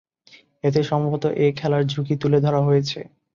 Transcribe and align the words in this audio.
এতে 0.63 0.79
সম্ভবত 0.83 1.23
এ 1.37 1.47
খেলার 1.57 1.83
ঝুঁকি 1.85 2.15
তুলে 2.21 2.39
ধরা 2.41 2.59
হয়েছে। 2.61 2.99